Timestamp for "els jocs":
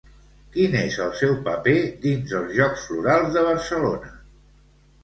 2.41-2.87